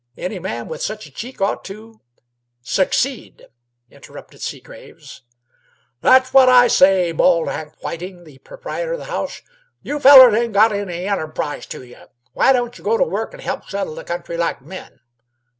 Any 0.17 0.39
man 0.39 0.67
with 0.67 0.81
such 0.81 1.05
a 1.05 1.11
cheek 1.11 1.41
ought 1.41 1.63
to" 1.65 2.01
"Succeed," 2.79 3.45
interrupted 3.91 4.41
Seagraves. 4.41 5.21
"That's 6.01 6.33
what 6.33 6.49
I 6.49 6.67
say," 6.69 7.11
bawled 7.11 7.49
Hank 7.49 7.75
Whiting, 7.83 8.23
the 8.23 8.39
proprietor 8.39 8.93
of 8.93 8.97
the 8.97 9.05
house. 9.05 9.43
"You 9.83 9.99
fellers 9.99 10.33
ain't 10.33 10.53
got 10.53 10.71
any 10.71 11.05
enterprise 11.07 11.67
to 11.67 11.83
yeh. 11.83 12.07
Why 12.33 12.51
don't 12.51 12.75
you 12.79 12.83
go 12.83 12.97
to 12.97 13.03
work 13.03 13.35
an' 13.35 13.41
help 13.41 13.69
settle 13.69 13.93
the 13.93 14.03
country 14.03 14.37
like 14.37 14.59
men? 14.59 15.01